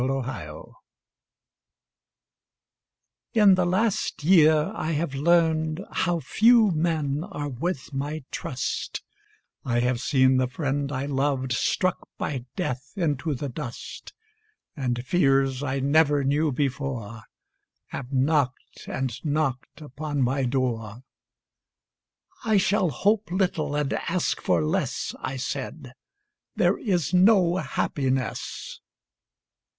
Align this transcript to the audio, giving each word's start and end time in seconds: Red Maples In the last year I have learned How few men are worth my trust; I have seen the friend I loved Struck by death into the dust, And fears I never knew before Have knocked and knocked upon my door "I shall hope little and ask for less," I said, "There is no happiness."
Red 0.03 0.25
Maples 0.25 0.73
In 3.35 3.53
the 3.53 3.67
last 3.67 4.23
year 4.23 4.71
I 4.73 4.93
have 4.93 5.13
learned 5.13 5.85
How 5.91 6.19
few 6.19 6.71
men 6.71 7.23
are 7.23 7.49
worth 7.49 7.93
my 7.93 8.23
trust; 8.31 9.03
I 9.63 9.81
have 9.81 10.01
seen 10.01 10.37
the 10.37 10.47
friend 10.47 10.91
I 10.91 11.05
loved 11.05 11.51
Struck 11.51 12.09
by 12.17 12.45
death 12.55 12.93
into 12.95 13.35
the 13.35 13.47
dust, 13.47 14.13
And 14.75 15.05
fears 15.05 15.61
I 15.61 15.79
never 15.79 16.23
knew 16.23 16.51
before 16.51 17.21
Have 17.89 18.11
knocked 18.11 18.87
and 18.87 19.23
knocked 19.23 19.81
upon 19.81 20.23
my 20.23 20.45
door 20.45 21.03
"I 22.43 22.57
shall 22.57 22.89
hope 22.89 23.29
little 23.29 23.75
and 23.75 23.93
ask 23.93 24.41
for 24.41 24.63
less," 24.65 25.13
I 25.19 25.37
said, 25.37 25.93
"There 26.55 26.79
is 26.79 27.13
no 27.13 27.57
happiness." 27.57 28.81